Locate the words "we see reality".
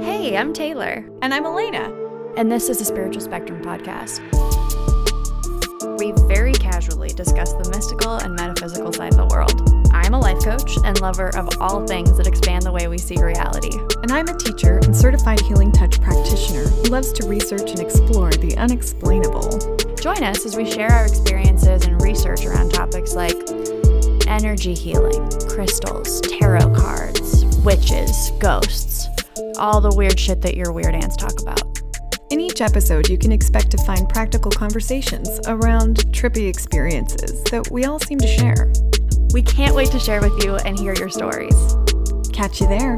12.86-13.76